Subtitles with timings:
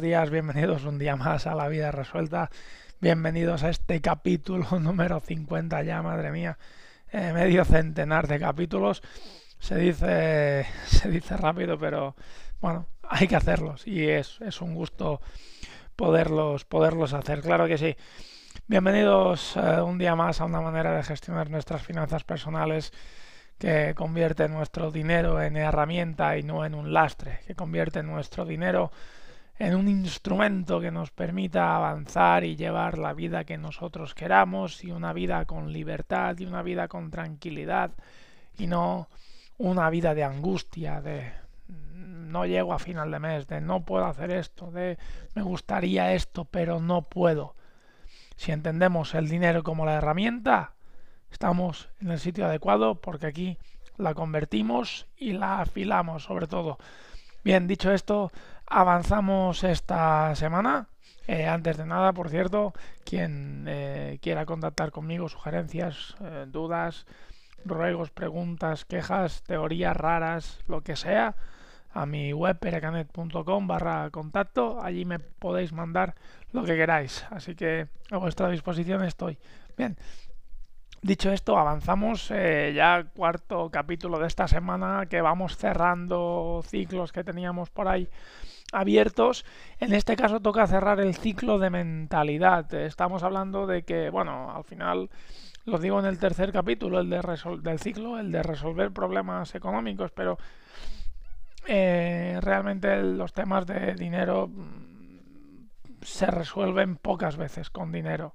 [0.00, 2.50] Días, bienvenidos un día más a la vida resuelta.
[3.00, 6.58] Bienvenidos a este capítulo número 50 ya, madre mía.
[7.12, 9.02] Eh, medio centenar de capítulos.
[9.58, 12.14] Se dice, se dice rápido, pero
[12.60, 15.20] bueno, hay que hacerlos y es, es un gusto
[15.94, 17.40] poderlos, poderlos hacer.
[17.40, 17.96] Claro que sí.
[18.66, 22.92] Bienvenidos eh, un día más a una manera de gestionar nuestras finanzas personales
[23.58, 28.90] que convierte nuestro dinero en herramienta y no en un lastre, que convierte nuestro dinero
[28.90, 29.25] en
[29.58, 35.12] un instrumento que nos permita avanzar y llevar la vida que nosotros queramos y una
[35.12, 37.92] vida con libertad y una vida con tranquilidad
[38.58, 39.08] y no
[39.58, 41.32] una vida de angustia, de
[41.68, 44.98] no llego a final de mes, de no puedo hacer esto, de
[45.34, 47.54] me gustaría esto, pero no puedo.
[48.36, 50.74] Si entendemos el dinero como la herramienta,
[51.30, 53.58] estamos en el sitio adecuado porque aquí
[53.96, 56.76] la convertimos y la afilamos sobre todo.
[57.46, 58.32] Bien, dicho esto,
[58.66, 60.88] avanzamos esta semana.
[61.28, 62.72] Eh, antes de nada, por cierto,
[63.04, 67.06] quien eh, quiera contactar conmigo, sugerencias, eh, dudas,
[67.64, 71.36] ruegos, preguntas, quejas, teorías raras, lo que sea,
[71.92, 74.82] a mi web perecanet.com barra contacto.
[74.82, 76.16] Allí me podéis mandar
[76.50, 77.26] lo que queráis.
[77.30, 79.38] Así que a vuestra disposición estoy.
[79.76, 79.96] Bien.
[81.02, 87.70] Dicho esto, avanzamos ya cuarto capítulo de esta semana que vamos cerrando ciclos que teníamos
[87.70, 88.08] por ahí
[88.72, 89.44] abiertos.
[89.78, 92.72] En este caso toca cerrar el ciclo de mentalidad.
[92.74, 95.10] Estamos hablando de que, bueno, al final
[95.64, 97.20] lo digo en el tercer capítulo, el de
[97.62, 100.38] del ciclo, el de resolver problemas económicos, pero
[101.66, 105.66] eh, realmente los temas de dinero mm,
[106.02, 108.34] se resuelven pocas veces con dinero.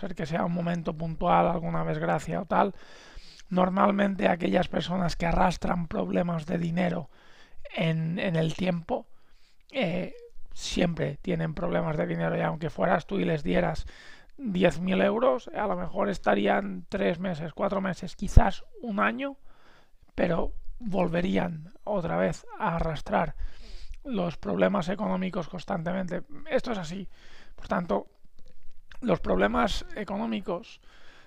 [0.00, 2.74] Ser que sea un momento puntual, alguna desgracia o tal.
[3.48, 7.08] Normalmente aquellas personas que arrastran problemas de dinero
[7.74, 9.06] en, el tiempo,
[9.70, 10.14] eh,
[10.52, 13.86] siempre tienen problemas de dinero y aunque fueras tú y les dieras
[14.38, 19.36] 10.000 euros, a lo mejor estarían tres meses, cuatro meses, quizás un año,
[20.14, 23.34] pero volverían otra vez a arrastrar
[24.04, 26.22] los problemas económicos constantemente.
[26.48, 27.08] Esto es así.
[27.54, 28.06] Por tanto,
[29.00, 30.80] los problemas económicos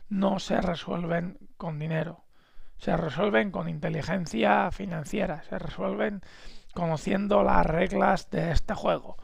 [0.09, 2.23] no se resuelven con dinero,
[2.77, 6.21] se resuelven con inteligencia financiera, se resuelven
[6.73, 9.17] conociendo las reglas de este juego.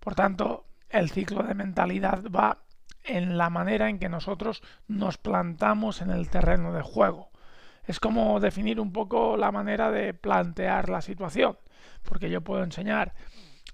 [0.00, 2.58] Por tanto, el ciclo de mentalidad va
[3.04, 7.30] en la manera en que nosotros nos plantamos en el terreno de juego.
[7.84, 11.58] Es como definir un poco la manera de plantear la situación,
[12.02, 13.14] porque yo puedo enseñar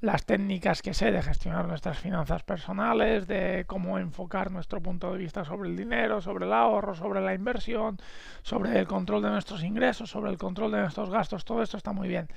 [0.04, 5.19] las técnicas que sé de gestionar nuestras finanzas personales, de cómo enfocar nuestro punto de
[5.19, 7.98] vista sobre el dinero, sobre el ahorro, sobre la inversión,
[8.43, 11.93] sobre el control de nuestros ingresos, sobre el control de nuestros gastos, todo esto está
[11.93, 12.28] muy bien.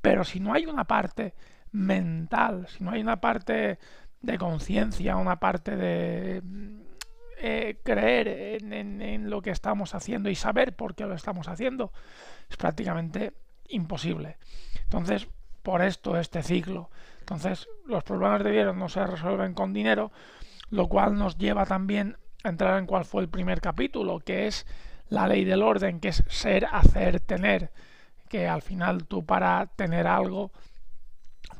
[0.00, 1.34] Pero si no hay una parte
[1.72, 3.78] mental, si no hay una parte
[4.22, 6.42] de conciencia, una parte de
[7.38, 11.92] eh, creer en, en lo que estamos haciendo y saber por qué lo estamos haciendo,
[12.48, 13.34] es prácticamente
[13.68, 14.38] imposible.
[14.84, 15.28] Entonces,
[15.64, 16.90] por esto este ciclo.
[17.20, 20.12] Entonces, los problemas de dinero no se resuelven con dinero,
[20.70, 24.66] lo cual nos lleva también a entrar en cuál fue el primer capítulo, que es
[25.08, 27.72] la ley del orden, que es ser, hacer, tener,
[28.28, 30.52] que al final tú para tener algo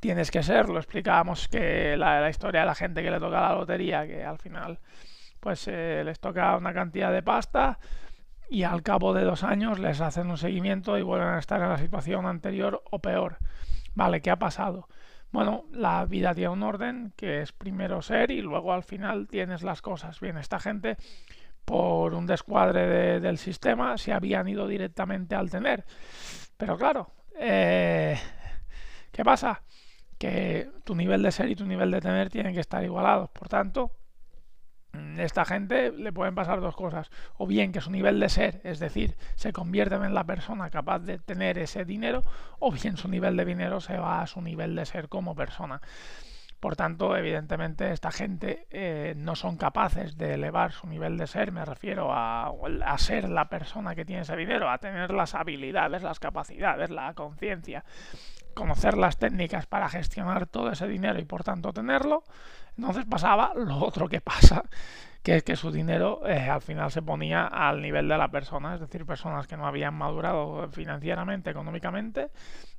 [0.01, 0.69] tienes que ser.
[0.69, 4.39] Lo explicábamos que la, historia de la gente que le toca la lotería, que al
[4.39, 4.79] final
[5.41, 7.79] pues eh, les toca una cantidad de pasta
[8.51, 11.71] y al cabo de dos años les hacen un seguimiento y vuelven a estar en
[11.71, 13.39] la situación anterior o peor.
[13.95, 14.89] Vale, ¿qué ha pasado?
[15.31, 19.63] Bueno, la vida tiene un orden que es primero ser y luego al final tienes
[19.63, 20.21] las cosas.
[20.21, 20.97] Bien, esta gente
[21.65, 25.85] por un descuadre del sistema se habían ido directamente al tener.
[26.57, 28.19] Pero claro, eh,
[29.13, 29.63] ¿qué pasa?
[30.19, 33.31] que tu nivel de ser y tu nivel de tener tienen que estar igualados.
[33.31, 33.93] Por tanto,
[35.19, 37.11] esta gente le pueden pasar dos cosas.
[37.37, 41.01] O bien que su nivel de ser, es decir, se convierte en la persona capaz
[41.01, 42.23] de tener ese dinero,
[42.59, 45.81] o bien su nivel de dinero se va a su nivel de ser como persona.
[46.65, 51.53] Por tanto, evidentemente, esta gente eh, no son capaces de elevar su nivel de ser,
[51.53, 52.55] me refiero a,
[52.97, 57.85] ser la persona que tiene ese dinero, a tener las habilidades, las capacidades, la conciencia,
[58.55, 62.25] conocer las técnicas para gestionar todo ese dinero y por tanto tenerlo.
[62.79, 64.65] Entonces pasaba lo otro que pasa,
[65.23, 68.73] que es que su dinero eh, al final se ponía al nivel de la persona,
[68.73, 72.31] es decir, personas que no habían madurado financieramente, económicamente,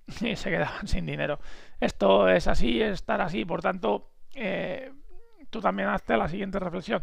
[0.21, 1.39] y se quedaban sin dinero.
[1.79, 4.91] Esto es así, estar así, por tanto, eh,
[5.49, 7.01] tú también hazte la siguiente reflexión.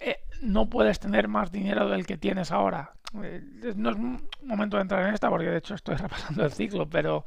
[0.00, 2.92] Eh, no puedes tener más dinero del que tienes ahora.
[3.12, 3.96] no es
[4.42, 7.24] momento de entrar en esta porque de hecho estoy repasando el ciclo, pero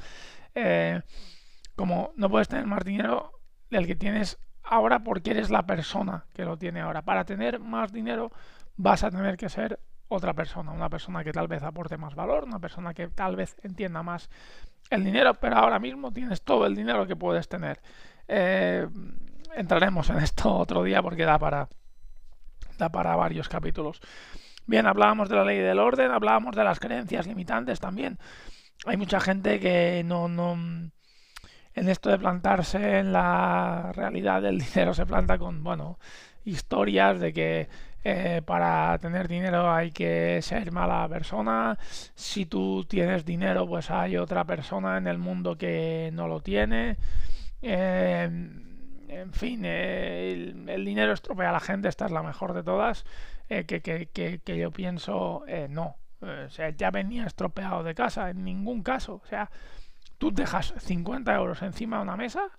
[1.75, 3.31] como no puedes tener más dinero
[3.69, 7.01] del que tienes ahora porque eres la persona que lo tiene ahora.
[7.01, 8.31] Para tener más dinero
[8.77, 9.79] vas a tener que ser
[10.15, 13.55] otra persona, una persona que tal vez aporte más valor, una persona que tal vez
[13.63, 14.29] entienda más
[14.89, 17.81] el dinero, pero ahora mismo tienes todo el dinero que puedes tener.
[18.27, 18.87] Eh,
[19.55, 21.69] entraremos en esto otro día porque da para,
[22.77, 24.01] da para varios capítulos.
[24.67, 28.19] Bien, hablábamos de la ley del orden, hablábamos de las creencias limitantes también.
[28.85, 34.93] Hay mucha gente que no, no en esto de plantarse en la realidad del dinero
[34.93, 35.99] se planta con, bueno,
[36.43, 37.69] historias de que
[38.03, 41.77] eh, para tener dinero hay que ser mala persona.
[42.15, 46.97] Si tú tienes dinero, pues hay otra persona en el mundo que no lo tiene.
[47.61, 48.71] Em,
[49.07, 53.05] en fin, el, dinero estropea a la gente, esta es la mejor de todas.
[53.49, 55.97] Eh, que, que, que, yo pienso, eh, no.
[56.21, 59.21] O sea, ya venía estropeado de casa, en ningún caso.
[59.23, 59.49] O sea,
[60.17, 62.49] tú dejas 50 euros encima de una mesa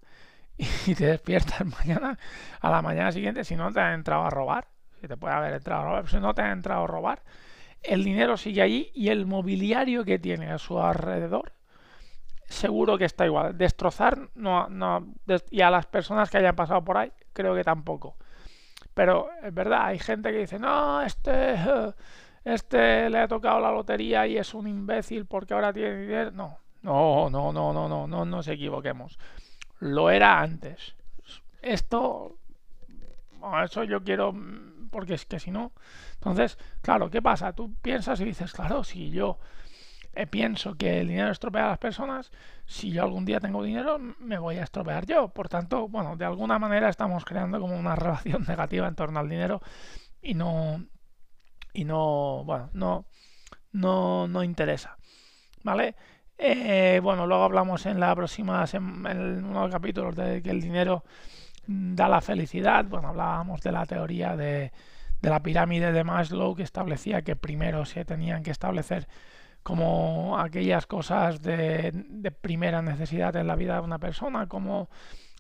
[0.87, 2.19] y te despiertas mañana
[2.61, 4.72] a la mañana siguiente si no te han entrado a robar.
[5.03, 7.23] Si te puede haber entrado a robar, si no te han entrado a robar,
[7.83, 11.53] el dinero sigue allí y el mobiliario que tiene a su alrededor
[12.53, 13.57] seguro que está igual.
[13.59, 15.15] Destrozar no, no
[15.51, 18.17] y a las personas que hayan pasado por ahí creo que tampoco.
[18.95, 21.57] Pero es verdad, hay gente que dice, no, este,
[22.45, 26.31] este le ha tocado la lotería y es un imbécil porque ahora tiene dinero.
[26.31, 29.19] No, no, no, no, no, no, no nos equivoquemos.
[29.81, 30.95] Lo era antes.
[31.63, 32.37] Esto,
[33.65, 34.33] eso yo quiero,
[34.93, 35.73] porque es que si no,
[36.15, 37.53] entonces, claro, ¿qué pasa?
[37.55, 39.39] Tú piensas y dices, claro, si yo
[40.15, 42.31] eh, pienso que el dinero estropea a las personas,
[42.67, 45.29] si yo algún día tengo dinero, me voy a estropear yo.
[45.29, 49.29] Por tanto, bueno, de alguna manera estamos creando como una relación negativa en torno al
[49.29, 49.63] dinero
[50.21, 50.85] y no,
[51.73, 53.07] y no, bueno, no,
[53.73, 54.99] no, no interesa.
[55.65, 55.97] ¿Vale?
[56.39, 60.61] Eh, bueno, luego hablamos en la próxima en uno de los capítulos de que el
[60.61, 61.05] dinero
[61.67, 62.85] da la felicidad.
[62.85, 64.73] Bueno, hablábamos de la teoría de,
[65.23, 69.09] la pirámide de Maslow que establecía que primero se tenían que establecer
[69.63, 74.89] como aquellas cosas de, de, primera necesidad en la vida de una persona, como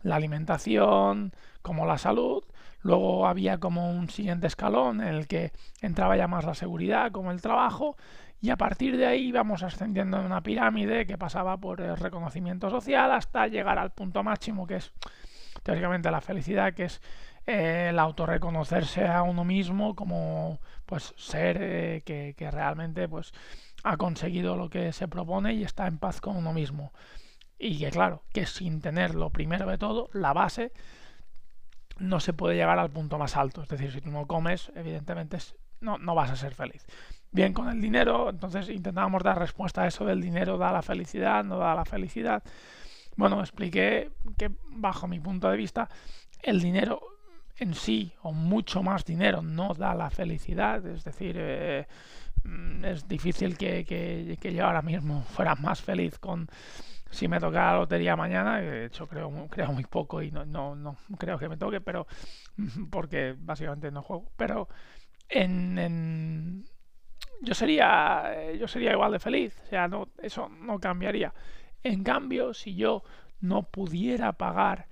[0.02, 2.44] la alimentación, como la salud.
[2.82, 7.32] Luego había como un siguiente escalón en el que entraba ya más la seguridad, como
[7.32, 7.96] el trabajo,
[8.42, 12.70] y a partir de ahí íbamos ascendiendo en una pirámide que pasaba por el reconocimiento
[12.70, 14.92] social hasta llegar al punto máximo que es
[15.62, 17.00] teóricamente la felicidad, que es
[17.46, 23.32] eh, el autorreconocerse a uno mismo como pues ser eh, que, que, realmente pues
[23.82, 26.92] ha conseguido lo que se propone y está en paz con uno mismo.
[27.58, 30.72] Y que claro, que sin tener lo primero de todo, la base,
[31.98, 33.62] no se puede llegar al punto más alto.
[33.62, 35.38] Es decir, si tú no comes, evidentemente
[35.80, 36.84] no, no vas a ser feliz
[37.32, 41.42] bien con el dinero, entonces intentábamos dar respuesta a eso del dinero da la felicidad,
[41.42, 42.42] no da la felicidad.
[43.16, 45.88] Bueno, expliqué que bajo mi punto de vista
[46.42, 47.00] el dinero
[47.56, 51.86] en sí o mucho más dinero no da la felicidad, es decir, eh,
[52.82, 56.48] es difícil que, que, que, yo ahora mismo fuera más feliz con
[57.10, 60.74] si me tocara la lotería mañana, de hecho creo, creo muy poco y no, no,
[60.74, 62.06] no creo que me toque, pero
[62.90, 64.68] porque básicamente no juego, pero
[65.28, 66.64] en, en
[67.42, 71.32] yo sería, yo sería igual de feliz, o sea, no, eso no cambiaría.
[71.82, 73.02] En cambio, si yo
[73.40, 74.86] no pudiera pagar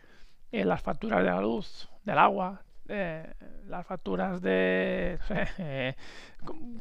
[0.53, 3.35] eh, las facturas de la luz, del agua, eh,
[3.67, 5.17] las facturas de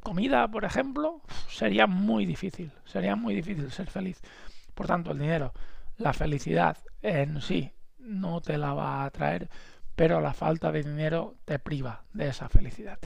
[0.02, 4.20] comida, por ejemplo, sería muy difícil, sería muy difícil ser feliz.
[4.74, 5.54] Por tanto, el dinero,
[5.98, 9.50] la felicidad en sí no te la va a traer,
[9.96, 12.98] pero la falta de dinero te priva de esa felicidad.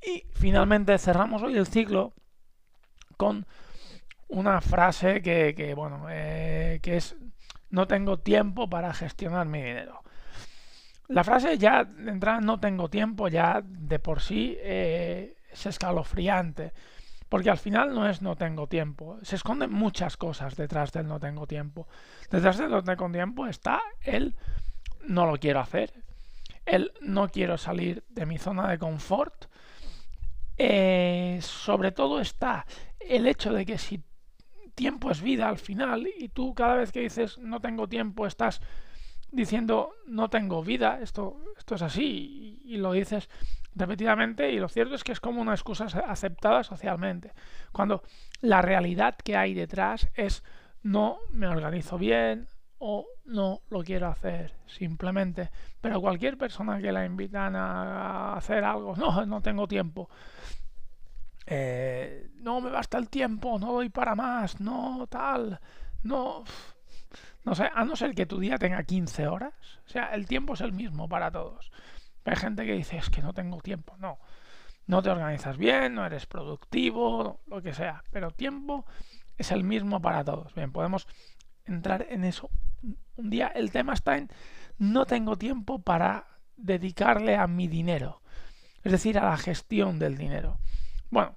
[0.00, 2.14] Y finalmente cerramos hoy el ciclo
[3.16, 3.46] con
[4.32, 7.16] una frase que, bueno, eh, que es
[7.70, 10.02] no tengo tiempo para gestionar mi dinero.
[11.08, 16.72] La frase ya de entrada no tengo tiempo ya de por sí eh, es escalofriante.
[17.28, 19.18] Porque al final no es no tengo tiempo.
[19.22, 21.86] Se esconden muchas cosas detrás del no tengo tiempo.
[22.30, 24.36] Detrás del no tengo tiempo está el
[25.06, 25.92] no lo quiero hacer.
[26.64, 29.46] El no quiero salir de mi zona de confort.
[30.56, 32.66] Eh, sobre todo está
[33.00, 34.02] el hecho de que si
[34.74, 38.60] tiempo es vida al final y tú cada vez que dices no tengo tiempo estás
[39.30, 43.28] diciendo no tengo vida, esto, esto es así y, lo dices
[43.74, 47.32] repetidamente y lo cierto es que es como una excusa aceptada socialmente.
[47.72, 48.02] Cuando
[48.40, 50.42] la realidad que hay detrás es
[50.82, 52.48] no me organizo bien
[52.78, 55.50] o no lo quiero hacer simplemente.
[55.80, 60.10] Pero cualquier persona que la invitan a hacer algo, no, no tengo tiempo.
[61.46, 65.60] Eh, no me basta el tiempo, no doy para más, no tal,
[66.02, 66.44] no
[67.44, 69.54] no sé, a no ser que tu día tenga 15 horas,
[69.86, 71.72] o sea, el tiempo es el mismo para todos.
[72.24, 74.18] Hay gente que dice, es que no tengo tiempo, no.
[74.86, 78.84] No te organizas bien, no eres productivo, lo que sea, pero tiempo
[79.38, 80.54] es el mismo para todos.
[80.54, 81.06] Bien, podemos
[81.64, 82.50] entrar en eso.
[83.16, 84.28] Un día el tema está en
[84.78, 88.22] no tengo tiempo para dedicarle a mi dinero,
[88.82, 90.58] es decir, a la gestión del dinero.
[91.12, 91.36] Bueno,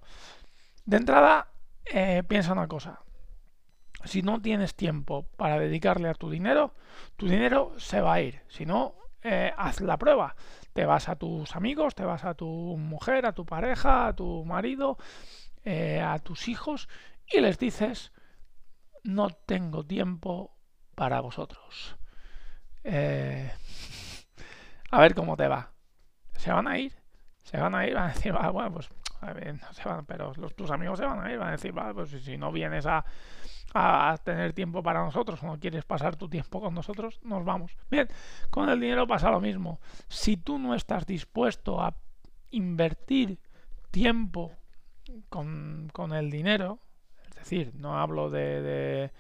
[0.86, 1.50] de entrada,
[1.86, 3.06] eh, piensa una cosa
[4.06, 6.74] si no tienes tiempo para dedicarle a tu dinero,
[7.18, 8.42] tu dinero se va a ir.
[8.48, 10.36] Si no, eh, haz la prueba.
[10.74, 14.46] Te vas a tus amigos, te vas a tu mujer, a tu pareja, a tu
[14.46, 14.98] marido,
[15.64, 16.88] eh, a tus hijos
[17.28, 18.12] y les dices,
[19.04, 20.56] no tengo tiempo
[20.96, 21.98] para vosotros.
[24.92, 25.72] A ver cómo te va.
[26.38, 26.94] Se van a ir.
[27.44, 28.90] Se van a ir, van a decir, bueno, pues
[30.08, 32.86] pero tus amigos se van a ir, van a decir, vale, pues si no vienes
[32.86, 33.06] a,
[33.74, 37.76] a tener tiempo para nosotros o no quieres pasar tu tiempo con nosotros, nos vamos.
[37.90, 38.08] Bien,
[38.50, 39.80] con el dinero pasa lo mismo.
[40.08, 41.94] Si tú no estás dispuesto a
[42.52, 43.40] invertir
[43.92, 44.54] tiempo
[45.30, 46.80] con, con el dinero,
[47.28, 49.12] es decir, no hablo de, de,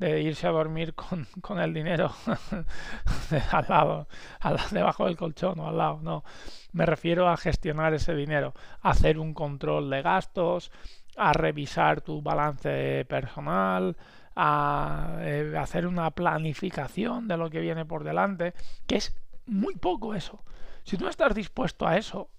[0.00, 2.12] irse a dormir con, con el dinero
[3.52, 4.08] al lado,
[4.40, 6.24] al, debajo del colchón o al lado, no.
[6.72, 10.70] Me refiero a gestionar ese dinero, hacer un control de gastos,
[11.16, 13.96] a revisar tu balance personal,
[14.36, 18.54] a eh, hacer una planificación de lo que viene por delante,
[18.86, 20.42] que es muy poco eso.
[20.82, 22.30] Si tú no estás dispuesto a eso,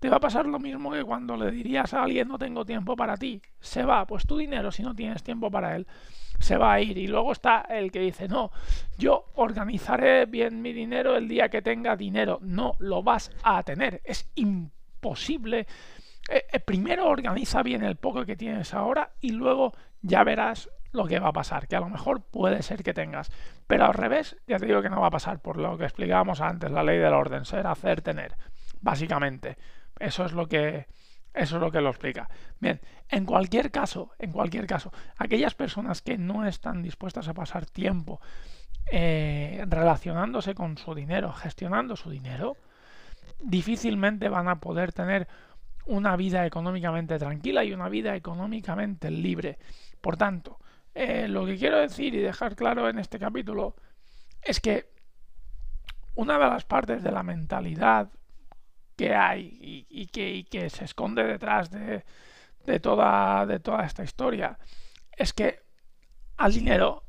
[0.00, 2.96] te va a pasar lo mismo que cuando le dirías a alguien no tengo tiempo
[2.96, 3.40] para ti.
[3.60, 5.86] Se va, pues tu dinero, si no tienes tiempo para él,
[6.40, 6.98] se va a ir.
[6.98, 8.50] Y luego está el que dice, no,
[8.98, 12.38] yo organizaré bien mi dinero el día que tenga dinero.
[12.42, 14.00] No lo vas a tener.
[14.04, 15.66] Es imposible
[16.28, 21.06] eh, eh, primero organiza bien el poco que tienes ahora y luego ya verás lo
[21.06, 23.30] que va a pasar, que a lo mejor puede ser que tengas.
[23.66, 26.40] Pero al revés, ya te digo que no va a pasar, por lo que explicábamos
[26.40, 28.36] antes, la ley del orden, ser, hacer, tener,
[28.80, 29.56] básicamente.
[29.98, 30.86] Eso es lo que
[31.32, 32.28] eso es lo que lo explica.
[32.58, 37.66] Bien, en cualquier caso, en cualquier caso, aquellas personas que no están dispuestas a pasar
[37.66, 38.20] tiempo
[38.90, 42.56] eh, relacionándose con su dinero, gestionando su dinero,
[43.38, 45.28] difícilmente van a poder tener
[45.86, 49.58] una vida económicamente tranquila y una vida económicamente libre.
[50.00, 50.58] Por tanto,
[50.94, 53.76] eh, lo que quiero decir y dejar claro en este capítulo
[54.42, 54.90] es que
[56.14, 58.10] una de las partes de la mentalidad
[59.00, 62.04] que hay y, que, se esconde detrás de,
[62.80, 64.58] toda, de toda esta historia
[65.16, 65.60] es que
[66.36, 67.04] al dinero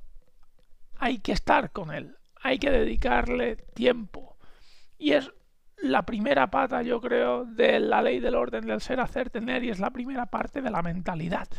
[0.99, 4.37] hay que estar con él, hay que dedicarle tiempo.
[4.97, 5.33] Y es
[5.83, 9.69] la primera pata, yo creo, de la ley del orden del ser, hacer, tener, y
[9.69, 11.49] es la primera parte de la mentalidad.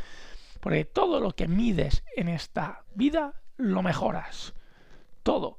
[0.60, 4.54] Porque todo lo que mides en esta vida lo mejoras.
[5.22, 5.58] Todo.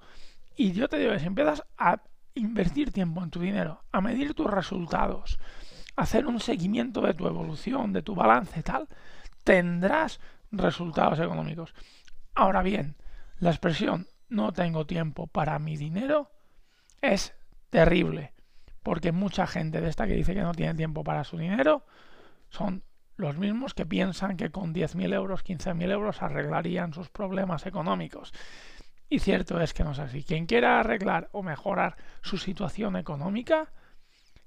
[0.55, 2.01] Y yo te digo si empiezas a
[2.35, 5.39] invertir tiempo en tu dinero, a medir tus resultados,
[5.95, 8.87] hacer un seguimiento de tu evolución, de tu balance, tal,
[9.43, 10.19] tendrás
[10.51, 11.73] resultados económicos.
[12.35, 12.95] Ahora bien,
[13.39, 16.31] la expresión no tengo tiempo para mi dinero
[17.01, 17.33] es
[17.69, 18.33] terrible
[18.83, 21.85] porque mucha gente de esta que dice que no tiene tiempo para su dinero
[22.49, 22.83] son
[23.15, 28.33] los mismos que piensan que con 10.000 euros, 15.000 euros arreglarían sus problemas económicos.
[29.13, 30.24] Y cierto es que no es así.
[30.24, 33.72] Quien quiera arreglar o mejorar su situación económica,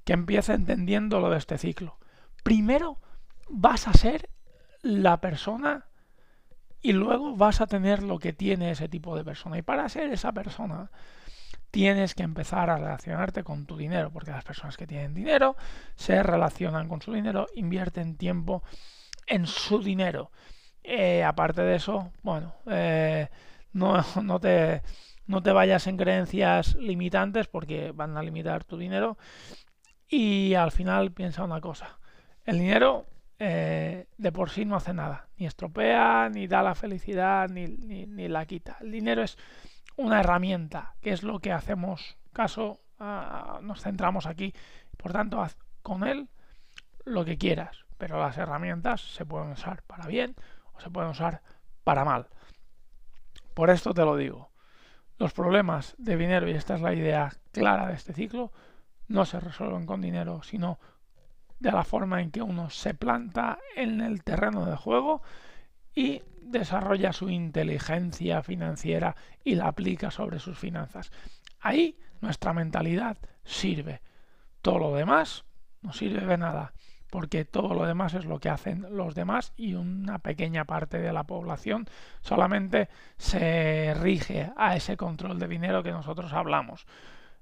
[0.02, 2.00] que empiece entendiendo lo de este ciclo.
[2.42, 2.98] Primero
[3.48, 4.28] vas a ser
[4.82, 5.86] la persona
[6.82, 9.56] y luego vas a tener lo que tiene ese tipo de persona.
[9.56, 10.90] Y para ser esa persona
[11.70, 15.54] tienes que empezar a relacionarte con tu dinero, porque las personas que tienen dinero
[15.94, 18.64] se relacionan con su dinero, invierten tiempo
[19.28, 20.32] en su dinero.
[20.82, 23.28] Eh, aparte de eso, bueno, eh,
[23.72, 24.82] no, no, te,
[25.26, 29.16] no te vayas en creencias limitantes porque van a limitar tu dinero.
[30.08, 31.98] Y al final piensa una cosa.
[32.44, 33.06] El dinero
[33.38, 35.28] eh, de por sí no hace nada.
[35.36, 38.78] Ni estropea, ni da la felicidad, ni, ni, la quita.
[38.80, 39.36] El dinero es
[39.96, 44.54] una herramienta, que es lo que hacemos caso, nos centramos aquí.
[44.96, 46.28] Por tanto, haz con él
[47.04, 47.84] lo que quieras.
[47.98, 50.34] Pero las herramientas se pueden usar para bien
[50.74, 51.42] o se pueden usar
[51.84, 52.28] para mal.
[53.56, 54.50] Por esto te lo digo.
[55.16, 58.52] Los problemas de dinero, y esta es la idea clara de este ciclo,
[59.08, 60.78] no se resuelven con dinero, sino
[61.58, 65.22] de la forma en que uno se planta en el terreno de juego
[65.94, 71.10] y desarrolla su inteligencia financiera y la aplica sobre sus finanzas.
[71.58, 74.02] Ahí nuestra mentalidad sirve.
[74.60, 75.46] Todo lo demás
[75.80, 76.74] no sirve de nada
[77.16, 81.14] porque todo lo demás es lo que hacen los demás y una pequeña parte de
[81.14, 81.86] la población
[82.20, 86.86] solamente se rige a ese control de dinero que nosotros hablamos.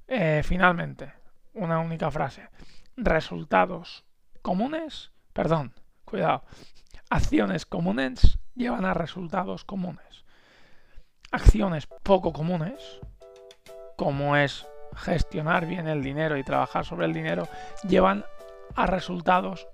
[0.07, 1.13] Eh, finalmente,
[1.55, 2.49] una única frase.
[2.97, 4.05] Resultados
[4.43, 5.73] comunes, perdón,
[6.05, 6.45] cuidado,
[7.11, 10.25] acciones comunes llevan a resultados comunes.
[11.33, 13.01] Acciones poco comunes,
[13.97, 17.49] como es gestionar bien el dinero y trabajar sobre el dinero,
[17.89, 18.25] llevan
[18.75, 19.69] a resultados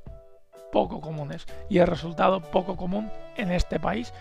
[0.72, 1.46] poco comunes.
[1.68, 4.12] Y el resultado poco común en este país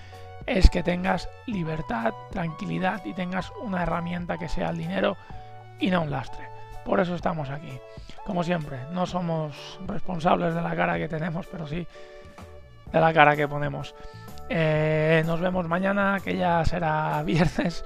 [0.45, 5.17] es que tengas libertad, tranquilidad y tengas una herramienta que sea el dinero
[5.79, 6.47] y no un lastre.
[6.85, 7.79] Por eso estamos aquí.
[8.25, 11.87] Como siempre, no somos responsables de la cara que tenemos, pero sí
[12.91, 13.95] de la cara que ponemos.
[14.49, 17.85] Eh, nos vemos mañana, que ya será viernes.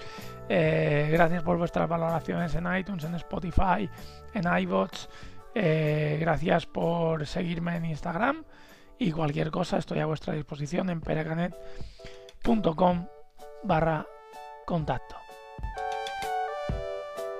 [0.50, 3.90] Eh, gracias por vuestras valoraciones en iTunes, en Spotify,
[4.34, 5.10] en iBots.
[5.56, 8.44] Eh, gracias por seguirme en Instagram
[8.98, 13.08] y cualquier cosa estoy a vuestra disposición en perecanet.com
[13.64, 14.08] barra
[14.66, 15.16] contacto.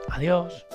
[0.10, 0.66] Adiós.